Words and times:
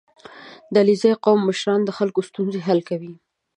•د 0.73 0.75
علیزي 0.83 1.11
قوم 1.23 1.39
مشران 1.49 1.81
د 1.85 1.89
خلکو 1.97 2.19
ستونزې 2.29 2.59
حل 2.67 2.79
کوي. 2.89 3.13